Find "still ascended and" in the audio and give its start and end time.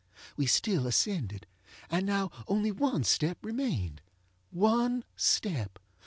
0.47-2.07